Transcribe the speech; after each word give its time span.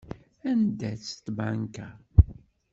Anda-tt 0.49 1.21
tbanka? 1.25 1.87